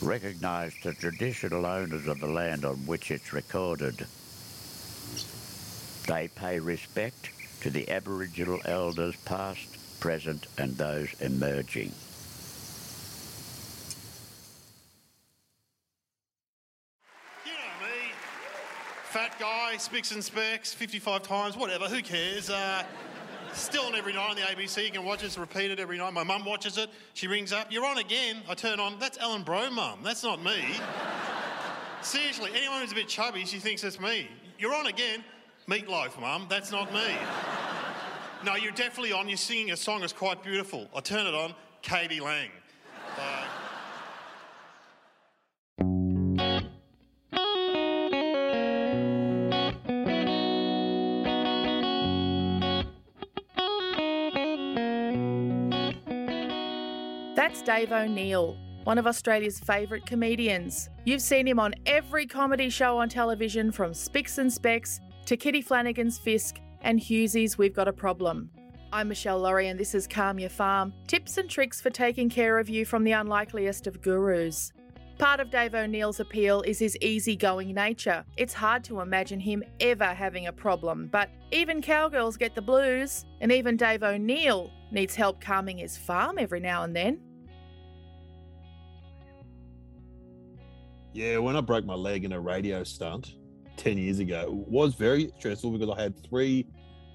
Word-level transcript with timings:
recognize 0.00 0.74
the 0.82 0.92
traditional 0.92 1.66
owners 1.66 2.06
of 2.06 2.20
the 2.20 2.26
land 2.26 2.64
on 2.64 2.76
which 2.86 3.10
it's 3.10 3.32
recorded. 3.32 4.06
They 6.06 6.28
pay 6.28 6.58
respect 6.58 7.30
to 7.60 7.70
the 7.70 7.90
Aboriginal 7.90 8.60
elders 8.64 9.16
past, 9.24 10.00
present 10.00 10.46
and 10.58 10.76
those 10.76 11.12
emerging. 11.20 11.92
You 17.44 17.52
know 17.52 17.86
me. 17.86 18.12
Fat 19.04 19.38
guy, 19.40 19.76
spicks 19.78 20.12
and 20.12 20.22
specks, 20.22 20.72
55 20.72 21.22
times, 21.22 21.56
whatever, 21.56 21.86
who 21.86 22.00
cares? 22.00 22.48
Uh, 22.48 22.84
still 23.52 23.84
on 23.84 23.94
every 23.94 24.12
night 24.12 24.30
on 24.30 24.36
the 24.36 24.42
ABC. 24.42 24.84
You 24.84 24.90
can 24.90 25.04
watch 25.04 25.22
it, 25.22 25.36
repeated 25.36 25.80
every 25.80 25.98
night. 25.98 26.12
My 26.12 26.24
mum 26.24 26.44
watches 26.44 26.78
it. 26.78 26.90
She 27.14 27.26
rings 27.26 27.52
up, 27.52 27.70
You're 27.70 27.86
on 27.86 27.98
again. 27.98 28.42
I 28.48 28.54
turn 28.54 28.80
on, 28.80 28.98
That's 28.98 29.18
Alan 29.18 29.42
Brough, 29.42 29.70
mum. 29.70 30.00
That's 30.02 30.22
not 30.22 30.42
me. 30.42 30.64
Seriously, 32.02 32.50
anyone 32.54 32.80
who's 32.80 32.92
a 32.92 32.94
bit 32.94 33.08
chubby, 33.08 33.44
she 33.44 33.58
thinks 33.58 33.82
it's 33.84 34.00
me. 34.00 34.28
You're 34.58 34.74
on 34.74 34.86
again. 34.86 35.24
Meatloaf, 35.68 36.20
mum. 36.20 36.46
That's 36.48 36.70
not 36.70 36.92
me. 36.92 37.00
No, 38.44 38.54
you're 38.54 38.70
definitely 38.70 39.10
on. 39.10 39.28
You're 39.28 39.36
singing 39.36 39.72
a 39.72 39.76
song 39.76 40.00
that's 40.00 40.12
quite 40.12 40.44
beautiful. 40.44 40.86
I 40.94 41.00
turn 41.00 41.26
it 41.26 41.34
on, 41.34 41.54
k.d. 41.82 42.20
lang. 42.20 42.50
That's 57.48 57.62
Dave 57.62 57.92
O'Neil, 57.92 58.58
one 58.84 58.98
of 58.98 59.06
Australia's 59.06 59.58
favourite 59.58 60.04
comedians. 60.04 60.90
You've 61.06 61.22
seen 61.22 61.48
him 61.48 61.58
on 61.58 61.74
every 61.86 62.26
comedy 62.26 62.68
show 62.68 62.98
on 62.98 63.08
television 63.08 63.72
from 63.72 63.94
Spicks 63.94 64.36
and 64.36 64.52
Specks 64.52 65.00
to 65.24 65.34
Kitty 65.34 65.62
Flanagan's 65.62 66.18
Fisk 66.18 66.60
and 66.82 67.00
Hughesy's 67.00 67.56
We've 67.56 67.72
Got 67.72 67.88
a 67.88 67.92
Problem. 67.94 68.50
I'm 68.92 69.08
Michelle 69.08 69.40
Laurie 69.40 69.68
and 69.68 69.80
this 69.80 69.94
is 69.94 70.06
Calm 70.06 70.38
Your 70.38 70.50
Farm 70.50 70.92
tips 71.06 71.38
and 71.38 71.48
tricks 71.48 71.80
for 71.80 71.88
taking 71.88 72.28
care 72.28 72.58
of 72.58 72.68
you 72.68 72.84
from 72.84 73.02
the 73.02 73.12
unlikeliest 73.12 73.86
of 73.86 74.02
gurus. 74.02 74.70
Part 75.16 75.40
of 75.40 75.50
Dave 75.50 75.74
O'Neil's 75.74 76.20
appeal 76.20 76.60
is 76.60 76.78
his 76.78 76.98
easygoing 77.00 77.72
nature. 77.72 78.26
It's 78.36 78.52
hard 78.52 78.84
to 78.84 79.00
imagine 79.00 79.40
him 79.40 79.64
ever 79.80 80.04
having 80.04 80.48
a 80.48 80.52
problem, 80.52 81.08
but 81.10 81.30
even 81.50 81.80
cowgirls 81.80 82.36
get 82.36 82.54
the 82.54 82.60
blues, 82.60 83.24
and 83.40 83.50
even 83.50 83.78
Dave 83.78 84.02
O'Neil 84.02 84.70
needs 84.92 85.14
help 85.14 85.40
calming 85.40 85.78
his 85.78 85.96
farm 85.96 86.36
every 86.38 86.60
now 86.60 86.82
and 86.82 86.94
then. 86.94 87.18
Yeah, 91.18 91.38
when 91.38 91.56
I 91.56 91.60
broke 91.60 91.84
my 91.84 91.96
leg 91.96 92.24
in 92.24 92.30
a 92.30 92.38
radio 92.38 92.84
stunt 92.84 93.34
10 93.76 93.98
years 93.98 94.20
ago, 94.20 94.42
it 94.42 94.68
was 94.70 94.94
very 94.94 95.32
stressful 95.36 95.72
because 95.72 95.90
I 95.90 96.00
had 96.00 96.14
three 96.24 96.64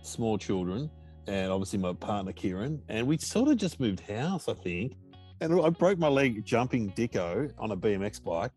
small 0.02 0.38
children 0.38 0.91
and 1.28 1.50
obviously 1.50 1.80
my 1.80 1.94
partner 1.94 2.34
Kieran, 2.34 2.81
and 2.90 3.08
we 3.08 3.18
sort 3.18 3.47
of 3.47 3.56
just 3.56 3.80
moved 3.80 4.02
house, 4.02 4.50
I 4.50 4.56
think. 4.56 4.97
And 5.40 5.58
I 5.58 5.69
broke 5.69 6.00
my 6.00 6.09
leg 6.09 6.44
jumping 6.44 6.92
Dicko 6.92 7.53
on 7.58 7.72
a 7.72 7.78
BMX 7.78 8.22
bike, 8.22 8.52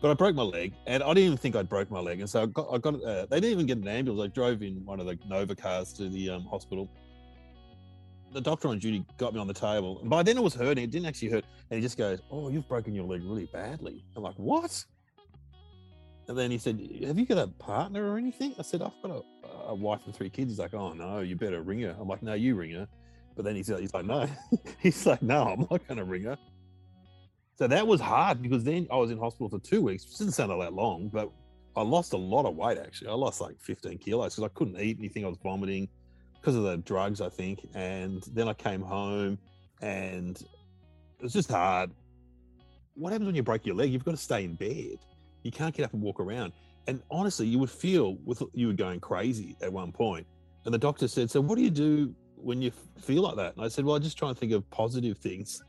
but 0.00 0.12
I 0.12 0.14
broke 0.14 0.36
my 0.36 0.44
leg, 0.44 0.74
and 0.86 1.02
I 1.02 1.08
didn't 1.08 1.24
even 1.24 1.38
think 1.38 1.56
I'd 1.56 1.68
broke 1.68 1.90
my 1.90 1.98
leg. 1.98 2.20
And 2.20 2.30
so 2.30 2.44
I 2.44 2.46
got, 2.46 2.68
I 2.72 2.78
got 2.78 3.02
uh, 3.02 3.26
they 3.26 3.40
didn't 3.40 3.50
even 3.50 3.66
get 3.66 3.78
an 3.78 3.88
ambulance. 3.88 4.30
I 4.30 4.32
drove 4.32 4.62
in 4.62 4.84
one 4.84 5.00
of 5.00 5.06
the 5.06 5.18
Nova 5.26 5.56
cars 5.56 5.92
to 5.94 6.08
the 6.08 6.30
um, 6.30 6.44
hospital. 6.44 6.88
The 8.32 8.40
doctor 8.40 8.68
on 8.68 8.78
duty 8.78 9.04
got 9.16 9.32
me 9.32 9.40
on 9.40 9.46
the 9.46 9.54
table. 9.54 10.00
By 10.04 10.22
then 10.22 10.36
it 10.36 10.42
was 10.42 10.54
hurting. 10.54 10.84
It 10.84 10.90
didn't 10.90 11.06
actually 11.06 11.30
hurt. 11.30 11.44
And 11.70 11.78
he 11.78 11.82
just 11.82 11.96
goes, 11.96 12.20
Oh, 12.30 12.48
you've 12.48 12.68
broken 12.68 12.94
your 12.94 13.04
leg 13.04 13.22
really 13.24 13.46
badly. 13.46 14.04
I'm 14.16 14.22
like, 14.22 14.34
What? 14.36 14.84
And 16.28 16.36
then 16.36 16.50
he 16.50 16.58
said, 16.58 16.78
Have 17.06 17.18
you 17.18 17.26
got 17.26 17.38
a 17.38 17.48
partner 17.48 18.12
or 18.12 18.18
anything? 18.18 18.54
I 18.58 18.62
said, 18.62 18.82
I've 18.82 18.92
got 19.02 19.24
a, 19.44 19.48
a 19.68 19.74
wife 19.74 20.00
and 20.04 20.14
three 20.14 20.30
kids. 20.30 20.52
He's 20.52 20.58
like, 20.58 20.74
Oh, 20.74 20.92
no, 20.92 21.20
you 21.20 21.36
better 21.36 21.62
ring 21.62 21.80
her. 21.80 21.96
I'm 21.98 22.08
like, 22.08 22.22
No, 22.22 22.34
you 22.34 22.54
ring 22.54 22.72
her. 22.72 22.86
But 23.34 23.44
then 23.44 23.56
he's, 23.56 23.68
he's 23.68 23.94
like, 23.94 24.04
No. 24.04 24.28
he's 24.78 25.06
like, 25.06 25.22
No, 25.22 25.44
I'm 25.44 25.66
not 25.70 25.86
going 25.86 25.98
to 25.98 26.04
ring 26.04 26.24
her. 26.24 26.36
So 27.58 27.66
that 27.66 27.86
was 27.86 28.00
hard 28.00 28.40
because 28.40 28.62
then 28.62 28.86
I 28.90 28.96
was 28.96 29.10
in 29.10 29.18
hospital 29.18 29.48
for 29.48 29.58
two 29.58 29.82
weeks, 29.82 30.04
which 30.04 30.18
didn't 30.18 30.34
sound 30.34 30.52
all 30.52 30.60
that 30.60 30.74
long, 30.74 31.08
but 31.08 31.28
I 31.74 31.82
lost 31.82 32.12
a 32.12 32.16
lot 32.16 32.46
of 32.46 32.54
weight 32.54 32.78
actually. 32.78 33.08
I 33.08 33.14
lost 33.14 33.40
like 33.40 33.60
15 33.60 33.98
kilos 33.98 34.36
because 34.36 34.44
I 34.44 34.54
couldn't 34.54 34.80
eat 34.80 34.98
anything. 34.98 35.24
I 35.24 35.28
was 35.28 35.38
vomiting 35.42 35.88
because 36.40 36.56
of 36.56 36.62
the 36.62 36.76
drugs, 36.78 37.20
I 37.20 37.28
think. 37.28 37.68
And 37.74 38.22
then 38.32 38.48
I 38.48 38.54
came 38.54 38.80
home 38.80 39.38
and 39.82 40.40
it 41.18 41.22
was 41.22 41.32
just 41.32 41.50
hard. 41.50 41.90
What 42.94 43.12
happens 43.12 43.26
when 43.26 43.34
you 43.34 43.42
break 43.42 43.66
your 43.66 43.76
leg? 43.76 43.92
You've 43.92 44.04
got 44.04 44.12
to 44.12 44.16
stay 44.16 44.44
in 44.44 44.54
bed. 44.54 44.98
You 45.42 45.50
can't 45.50 45.74
get 45.74 45.84
up 45.84 45.92
and 45.92 46.02
walk 46.02 46.20
around. 46.20 46.52
And 46.86 47.02
honestly, 47.10 47.46
you 47.46 47.58
would 47.58 47.70
feel 47.70 48.16
with 48.24 48.42
you 48.54 48.68
were 48.68 48.72
going 48.72 49.00
crazy 49.00 49.56
at 49.62 49.72
one 49.72 49.92
point. 49.92 50.26
And 50.64 50.74
the 50.74 50.78
doctor 50.78 51.06
said, 51.06 51.30
"So 51.30 51.40
what 51.40 51.56
do 51.56 51.62
you 51.62 51.70
do 51.70 52.14
when 52.34 52.62
you 52.62 52.72
feel 53.00 53.22
like 53.22 53.36
that?" 53.36 53.56
And 53.56 53.64
I 53.64 53.68
said, 53.68 53.84
"Well, 53.84 53.94
I 53.94 53.98
just 53.98 54.18
try 54.18 54.30
and 54.30 54.38
think 54.38 54.52
of 54.52 54.68
positive 54.70 55.18
things." 55.18 55.62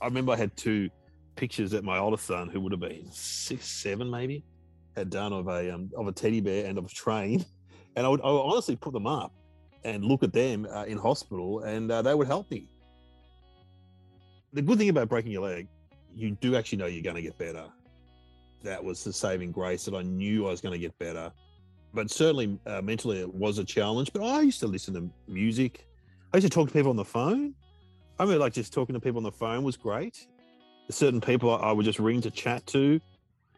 I 0.00 0.06
remember 0.06 0.32
I 0.32 0.36
had 0.36 0.54
two 0.56 0.90
pictures 1.36 1.70
that 1.70 1.84
my 1.84 1.98
oldest 1.98 2.26
son, 2.26 2.48
who 2.48 2.60
would 2.60 2.72
have 2.72 2.80
been 2.80 3.10
six, 3.10 3.66
seven, 3.66 4.10
maybe, 4.10 4.44
had 4.96 5.10
done 5.10 5.32
of 5.32 5.46
a 5.46 5.72
um, 5.72 5.90
of 5.96 6.08
a 6.08 6.12
teddy 6.12 6.40
bear 6.40 6.66
and 6.66 6.76
of 6.76 6.86
a 6.86 6.88
train, 6.88 7.44
and 7.96 8.04
I 8.04 8.08
would, 8.08 8.20
I 8.20 8.30
would 8.30 8.40
honestly 8.40 8.76
put 8.76 8.92
them 8.92 9.06
up 9.06 9.32
and 9.84 10.04
look 10.04 10.22
at 10.22 10.32
them 10.32 10.66
uh, 10.70 10.84
in 10.84 10.98
hospital, 10.98 11.60
and 11.60 11.90
uh, 11.90 12.02
they 12.02 12.14
would 12.14 12.26
help 12.26 12.50
me. 12.50 12.68
The 14.52 14.62
good 14.62 14.78
thing 14.78 14.88
about 14.88 15.08
breaking 15.08 15.32
your 15.32 15.42
leg, 15.42 15.68
you 16.14 16.32
do 16.32 16.56
actually 16.56 16.78
know 16.78 16.86
you're 16.86 17.02
going 17.02 17.16
to 17.16 17.22
get 17.22 17.38
better. 17.38 17.64
That 18.62 18.82
was 18.82 19.02
the 19.02 19.12
saving 19.12 19.50
grace 19.50 19.84
that 19.86 19.94
I 19.94 20.02
knew 20.02 20.46
I 20.46 20.50
was 20.50 20.60
going 20.60 20.74
to 20.74 20.78
get 20.78 20.96
better. 20.98 21.32
But 21.94 22.10
certainly 22.10 22.58
uh, 22.66 22.80
mentally, 22.82 23.20
it 23.20 23.34
was 23.34 23.58
a 23.58 23.64
challenge. 23.64 24.12
But 24.12 24.22
I 24.22 24.42
used 24.42 24.60
to 24.60 24.66
listen 24.66 24.94
to 24.94 25.10
music. 25.26 25.86
I 26.32 26.36
used 26.36 26.46
to 26.46 26.50
talk 26.50 26.68
to 26.68 26.72
people 26.72 26.90
on 26.90 26.96
the 26.96 27.04
phone. 27.04 27.54
I 28.18 28.24
mean, 28.24 28.38
like 28.38 28.52
just 28.52 28.72
talking 28.72 28.94
to 28.94 29.00
people 29.00 29.18
on 29.18 29.24
the 29.24 29.32
phone 29.32 29.64
was 29.64 29.76
great. 29.76 30.26
Certain 30.90 31.20
people 31.20 31.50
I 31.56 31.72
would 31.72 31.84
just 31.84 31.98
ring 31.98 32.20
to 32.22 32.30
chat 32.30 32.66
to, 32.68 33.00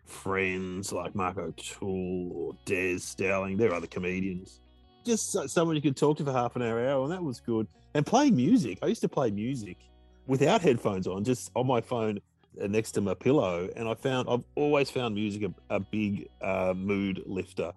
friends 0.04 0.92
like 0.92 1.14
Mark 1.14 1.38
O'Toole 1.38 2.32
or 2.32 2.56
Des 2.64 3.00
Dowling. 3.16 3.56
There 3.56 3.70
are 3.70 3.74
other 3.74 3.86
comedians. 3.86 4.60
Just 5.04 5.48
someone 5.50 5.76
you 5.76 5.82
could 5.82 5.96
talk 5.96 6.16
to 6.18 6.24
for 6.24 6.32
half 6.32 6.56
an 6.56 6.62
hour, 6.62 6.86
hour, 6.86 7.04
and 7.04 7.12
that 7.12 7.22
was 7.22 7.40
good. 7.40 7.66
And 7.94 8.06
playing 8.06 8.36
music. 8.36 8.78
I 8.82 8.86
used 8.86 9.02
to 9.02 9.08
play 9.08 9.30
music 9.30 9.78
without 10.26 10.60
headphones 10.60 11.06
on, 11.06 11.24
just 11.24 11.50
on 11.54 11.66
my 11.66 11.80
phone 11.80 12.20
uh, 12.60 12.66
next 12.66 12.92
to 12.92 13.00
my 13.00 13.14
pillow. 13.14 13.68
And 13.76 13.88
I 13.88 13.94
found 13.94 14.28
I've 14.28 14.44
always 14.54 14.90
found 14.90 15.14
music 15.14 15.42
a, 15.42 15.74
a 15.74 15.80
big 15.80 16.28
uh, 16.40 16.74
mood 16.74 17.22
lifter. 17.26 17.72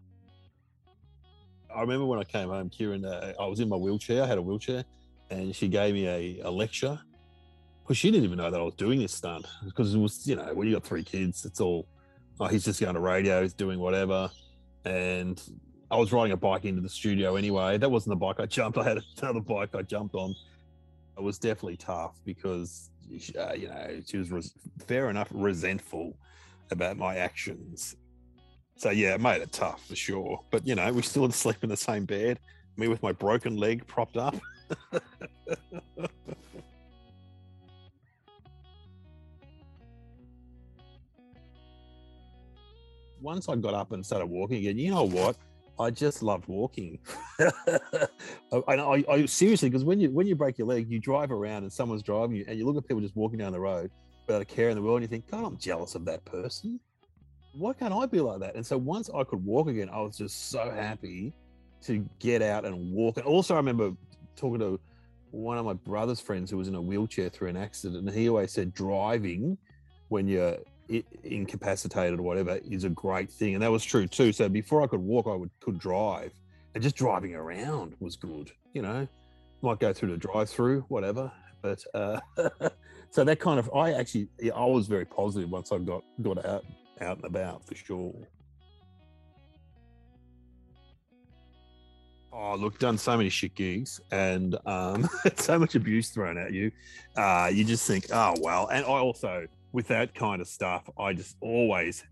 I 1.74 1.82
remember 1.82 2.06
when 2.06 2.20
I 2.20 2.24
came 2.24 2.50
home, 2.50 2.70
Kieran, 2.70 3.06
uh, 3.06 3.34
I 3.40 3.46
was 3.46 3.60
in 3.60 3.70
my 3.70 3.76
wheelchair. 3.76 4.24
I 4.24 4.26
had 4.26 4.38
a 4.38 4.42
wheelchair, 4.42 4.84
and 5.30 5.56
she 5.56 5.68
gave 5.68 5.94
me 5.94 6.08
a, 6.08 6.42
a 6.48 6.50
lecture 6.50 7.00
because 7.84 7.98
she 7.98 8.12
didn't 8.12 8.26
even 8.26 8.38
know 8.38 8.50
that 8.50 8.60
I 8.60 8.64
was 8.64 8.74
doing 8.76 9.00
this 9.00 9.14
stunt 9.14 9.46
because 9.64 9.94
it 9.94 9.98
was, 9.98 10.28
you 10.28 10.36
know, 10.36 10.54
when 10.54 10.68
you 10.68 10.74
got 10.74 10.84
three 10.84 11.04
kids, 11.04 11.46
it's 11.46 11.62
all, 11.62 11.88
oh, 12.40 12.48
he's 12.48 12.66
just 12.66 12.82
going 12.82 12.96
to 12.96 13.00
radio, 13.00 13.42
he's 13.42 13.54
doing 13.54 13.80
whatever. 13.80 14.30
And 14.84 15.42
I 15.90 15.96
was 15.96 16.12
riding 16.12 16.34
a 16.34 16.38
bike 16.38 16.66
into 16.66 16.82
the 16.82 16.90
studio 16.90 17.38
anyway. 17.38 17.78
That 17.78 17.90
wasn't 17.90 18.12
the 18.12 18.18
bike 18.18 18.40
I 18.40 18.46
jumped. 18.46 18.78
I 18.78 18.84
had 18.84 19.00
another 19.22 19.40
bike 19.40 19.74
I 19.74 19.84
jumped 19.84 20.16
on. 20.16 20.36
It 21.18 21.24
was 21.24 21.40
definitely 21.40 21.78
tough 21.78 22.20
because, 22.26 22.90
uh, 23.40 23.54
you 23.54 23.70
know, 23.70 24.02
she 24.06 24.18
was 24.18 24.30
res- 24.30 24.54
fair 24.86 25.10
enough 25.10 25.30
resentful 25.32 26.18
about 26.72 26.98
my 26.98 27.16
actions. 27.16 27.96
So 28.76 28.90
yeah, 28.92 29.16
it 29.16 29.22
made 29.22 29.42
it 29.42 29.54
tough 29.54 29.88
for 29.88 29.96
sure. 29.96 30.42
But 30.52 30.68
you 30.68 30.76
know, 30.76 30.92
we 30.92 31.02
still 31.02 31.24
had 31.24 31.32
to 31.32 31.38
sleep 31.38 31.64
in 31.64 31.70
the 31.70 31.78
same 31.78 32.06
bed. 32.06 32.40
Me 32.76 32.88
with 32.90 33.02
my 33.02 33.14
broken 33.14 33.58
leg 33.58 33.88
propped 33.88 34.18
up. 34.18 34.36
Once 43.20 43.50
I 43.50 43.56
got 43.56 43.74
up 43.74 43.94
and 43.94 44.06
started 44.06 44.28
walking 44.28 44.58
again, 44.58 44.78
you 44.78 44.92
know 44.92 45.06
what? 45.06 45.38
I 45.80 45.92
just 45.92 46.24
loved 46.24 46.48
walking. 46.48 47.00
and 47.40 47.52
I, 48.82 49.04
I 49.10 49.26
seriously, 49.26 49.70
because 49.70 49.84
when 49.84 50.00
you 50.00 50.10
when 50.10 50.26
you 50.28 50.36
break 50.36 50.58
your 50.58 50.68
leg, 50.68 50.90
you 50.90 51.00
drive 51.00 51.32
around 51.32 51.64
and 51.64 51.72
someone's 51.72 52.04
driving 52.04 52.36
you, 52.38 52.46
and 52.48 52.58
you 52.58 52.66
look 52.66 52.78
at 52.78 52.88
people 52.88 53.02
just 53.02 53.16
walking 53.16 53.40
down 53.40 53.52
the 53.52 53.60
road 53.60 53.92
without 54.26 54.42
a 54.42 54.46
care 54.46 54.70
in 54.70 54.76
the 54.76 54.82
world, 54.82 54.98
and 54.98 55.04
you 55.04 55.08
think, 55.08 55.30
God, 55.30 55.44
I'm 55.46 55.58
jealous 55.58 55.96
of 55.96 56.06
that 56.06 56.26
person. 56.26 56.80
Why 57.54 57.74
can't 57.74 57.94
I 57.94 58.06
be 58.06 58.20
like 58.20 58.40
that? 58.40 58.56
And 58.56 58.66
so 58.66 58.78
once 58.78 59.10
I 59.14 59.24
could 59.24 59.44
walk 59.44 59.68
again, 59.68 59.90
I 59.90 60.02
was 60.02 60.18
just 60.18 60.50
so 60.50 60.70
happy 60.70 61.34
to 61.84 62.08
get 62.20 62.42
out 62.42 62.66
and 62.66 62.94
walk. 62.94 63.18
And 63.18 63.26
also, 63.26 63.54
I 63.54 63.58
remember 63.58 63.92
talking 64.36 64.60
to 64.60 64.80
one 65.32 65.58
of 65.58 65.66
my 65.66 65.74
brother's 65.74 66.20
friends 66.20 66.52
who 66.52 66.58
was 66.58 66.68
in 66.68 66.76
a 66.76 66.82
wheelchair 66.82 67.30
through 67.30 67.50
an 67.50 67.58
accident, 67.58 68.08
and 68.08 68.18
he 68.18 68.30
always 68.30 68.52
said 68.52 68.74
driving 68.74 69.58
when 70.10 70.28
you're 70.28 70.58
incapacitated 71.24 72.20
or 72.20 72.24
whatever 72.24 72.60
is 72.70 72.84
a 72.84 72.90
great 72.90 73.32
thing, 73.32 73.54
and 73.54 73.64
that 73.64 73.72
was 73.72 73.84
true 73.84 74.08
too. 74.08 74.32
So 74.32 74.50
before 74.50 74.82
I 74.82 74.88
could 74.88 75.02
walk, 75.02 75.28
I 75.28 75.36
would 75.36 75.52
could 75.60 75.80
drive, 75.80 76.32
and 76.74 76.84
just 76.84 76.96
driving 76.96 77.36
around 77.36 77.96
was 78.00 78.16
good. 78.16 78.52
You 78.74 78.82
know, 78.82 79.08
might 79.62 79.80
go 79.80 79.94
through 79.94 80.12
the 80.12 80.18
drive-through, 80.18 80.82
whatever. 80.88 81.32
But 81.62 81.84
uh, 81.94 82.20
so 83.10 83.24
that 83.24 83.40
kind 83.40 83.60
of, 83.60 83.70
I 83.74 83.94
actually, 83.94 84.30
I 84.56 84.66
was 84.66 84.88
very 84.88 85.06
positive 85.06 85.50
once 85.50 85.72
I 85.72 85.80
got 85.80 86.04
got 86.22 86.46
out 86.46 86.66
out 87.02 87.18
and 87.18 87.26
about 87.26 87.66
for 87.66 87.76
sure. 87.76 88.14
Oh, 92.40 92.56
look, 92.56 92.78
done 92.78 93.00
so 93.00 93.18
many 93.18 93.30
shit 93.30 93.56
gigs 93.56 94.00
and 94.12 94.56
um, 94.68 95.10
so 95.38 95.58
much 95.58 95.74
abuse 95.74 96.10
thrown 96.10 96.38
at 96.38 96.54
you. 96.54 96.72
Uh, 97.16 97.50
you 97.52 97.64
just 97.64 97.88
think, 97.88 98.06
oh, 98.14 98.36
well. 98.42 98.68
And 98.68 98.86
I 98.86 98.90
also, 98.90 99.48
with 99.72 99.88
that 99.88 100.16
kind 100.16 100.42
of 100.42 100.48
stuff, 100.48 100.90
I 100.98 101.14
just 101.14 101.38
always 101.42 102.04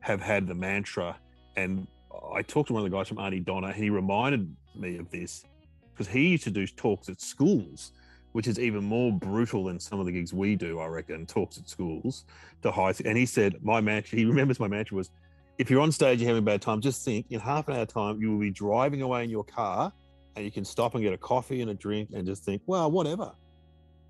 have 0.00 0.20
had 0.20 0.46
the 0.46 0.54
mantra. 0.54 1.16
And 1.56 1.86
I 2.32 2.42
talked 2.42 2.68
to 2.68 2.74
one 2.74 2.84
of 2.84 2.90
the 2.90 2.96
guys 2.96 3.08
from 3.08 3.18
Arnie 3.18 3.44
Donna, 3.44 3.68
and 3.68 3.76
he 3.76 3.90
reminded 3.90 4.54
me 4.74 4.98
of 4.98 5.10
this 5.10 5.44
because 5.92 6.06
he 6.12 6.28
used 6.28 6.44
to 6.44 6.50
do 6.50 6.66
talks 6.66 7.08
at 7.08 7.20
schools, 7.20 7.92
which 8.32 8.46
is 8.46 8.60
even 8.60 8.84
more 8.84 9.12
brutal 9.12 9.64
than 9.64 9.80
some 9.80 9.98
of 9.98 10.06
the 10.06 10.12
gigs 10.12 10.32
we 10.32 10.54
do, 10.54 10.78
I 10.78 10.86
reckon, 10.86 11.26
talks 11.26 11.58
at 11.58 11.68
schools 11.68 12.24
to 12.62 12.70
high. 12.70 12.94
And 13.04 13.18
he 13.18 13.26
said, 13.26 13.56
my 13.62 13.80
mantra, 13.80 14.18
he 14.18 14.24
remembers 14.24 14.60
my 14.60 14.68
mantra 14.68 14.96
was, 14.96 15.10
if 15.58 15.70
you're 15.70 15.80
on 15.80 15.90
stage, 15.90 16.20
you're 16.20 16.28
having 16.28 16.42
a 16.42 16.46
bad 16.46 16.62
time, 16.62 16.80
just 16.80 17.04
think 17.04 17.26
in 17.30 17.40
half 17.40 17.66
an 17.66 17.74
hour 17.74 17.86
time, 17.86 18.20
you 18.20 18.30
will 18.30 18.38
be 18.38 18.50
driving 18.50 19.02
away 19.02 19.24
in 19.24 19.30
your 19.30 19.42
car 19.42 19.92
and 20.36 20.44
you 20.44 20.52
can 20.52 20.64
stop 20.64 20.94
and 20.94 21.02
get 21.02 21.12
a 21.12 21.18
coffee 21.18 21.62
and 21.62 21.70
a 21.70 21.74
drink 21.74 22.10
and 22.14 22.24
just 22.24 22.44
think, 22.44 22.62
well, 22.66 22.88
whatever. 22.88 23.32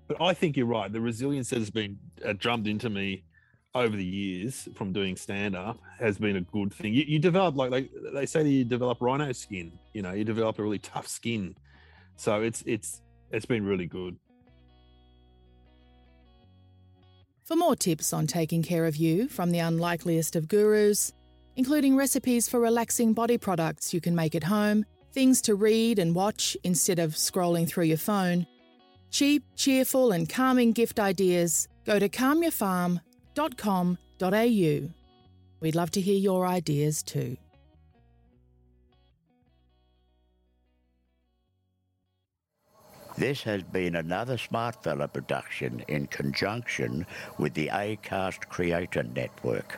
But 0.09 0.21
I 0.21 0.33
think 0.33 0.57
you're 0.57 0.65
right. 0.65 0.91
The 0.91 0.99
resilience 0.99 1.51
that 1.51 1.59
has 1.59 1.69
been 1.69 1.99
uh, 2.25 2.33
drummed 2.33 2.67
into 2.67 2.89
me 2.89 3.23
over 3.75 3.95
the 3.95 4.03
years 4.03 4.67
from 4.73 4.91
doing 4.91 5.15
stand 5.15 5.55
up 5.55 5.79
has 5.99 6.17
been 6.17 6.35
a 6.35 6.41
good 6.41 6.73
thing. 6.73 6.95
You, 6.95 7.05
you 7.07 7.19
develop, 7.19 7.55
like 7.55 7.69
they, 7.69 7.89
they 8.11 8.25
say 8.25 8.41
that 8.41 8.49
you 8.49 8.65
develop 8.65 8.97
rhino 9.01 9.31
skin, 9.31 9.71
you 9.93 10.01
know, 10.01 10.11
you 10.11 10.23
develop 10.23 10.57
a 10.57 10.63
really 10.63 10.79
tough 10.79 11.07
skin. 11.07 11.55
So 12.15 12.41
it's, 12.41 12.63
it's, 12.65 13.03
it's 13.31 13.45
been 13.45 13.63
really 13.63 13.85
good. 13.85 14.17
For 17.45 17.55
more 17.55 17.75
tips 17.75 18.11
on 18.11 18.25
taking 18.25 18.63
care 18.63 18.87
of 18.87 18.95
you 18.95 19.27
from 19.27 19.51
the 19.51 19.59
unlikeliest 19.59 20.35
of 20.35 20.47
gurus, 20.47 21.13
including 21.55 21.95
recipes 21.95 22.49
for 22.49 22.59
relaxing 22.59 23.13
body 23.13 23.37
products 23.37 23.93
you 23.93 24.01
can 24.01 24.15
make 24.15 24.33
at 24.33 24.43
home, 24.43 24.85
things 25.13 25.39
to 25.43 25.53
read 25.53 25.99
and 25.99 26.15
watch 26.15 26.57
instead 26.63 26.97
of 26.97 27.11
scrolling 27.11 27.67
through 27.67 27.85
your 27.85 27.97
phone, 27.97 28.47
cheap, 29.09 29.43
cheerful, 29.55 30.11
and 30.11 30.29
calming 30.29 30.71
gift 30.71 30.99
ideas, 30.99 31.67
go 31.85 31.99
to 31.99 32.09
calmyourfarm.com.au. 32.09 34.89
We'd 35.61 35.75
love 35.75 35.91
to 35.91 36.01
hear 36.01 36.17
your 36.17 36.47
ideas 36.47 37.03
too. 37.03 37.37
This 43.17 43.43
has 43.43 43.63
been 43.63 43.97
another 43.97 44.37
Smartfella 44.37 45.11
production 45.11 45.83
in 45.89 46.07
conjunction 46.07 47.05
with 47.37 47.53
the 47.53 47.67
ACAST 47.67 48.47
Creator 48.47 49.03
Network. 49.03 49.77